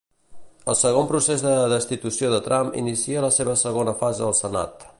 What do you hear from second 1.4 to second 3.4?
de destitució de Trump inicia la